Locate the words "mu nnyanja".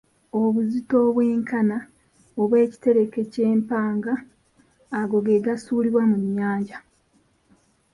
6.11-6.77